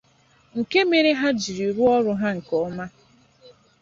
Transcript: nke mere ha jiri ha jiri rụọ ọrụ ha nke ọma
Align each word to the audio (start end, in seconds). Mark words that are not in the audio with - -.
nke 0.59 0.79
mere 0.89 1.09
ha 1.21 1.29
jiri 1.41 1.59
ha 1.59 1.67
jiri 1.67 1.75
rụọ 1.75 1.89
ọrụ 1.97 2.11
ha 2.21 2.29
nke 2.37 2.53
ọma 2.67 2.85